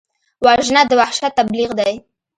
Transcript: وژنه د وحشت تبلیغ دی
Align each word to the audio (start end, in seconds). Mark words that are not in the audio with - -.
وژنه 0.45 0.81
د 0.87 0.91
وحشت 1.01 1.23
تبلیغ 1.39 1.69
دی 1.79 1.93